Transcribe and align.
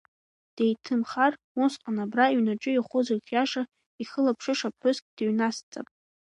Деиҭымхар, 0.55 1.33
усҟан, 1.63 1.97
абра 2.03 2.25
иҩнаҿы 2.31 2.71
ихәы 2.73 2.99
зырхиаша, 3.05 3.63
ихылаԥшыша 4.01 4.69
ԥҳәыск 4.73 5.05
дыҩнасҵап. 5.15 5.87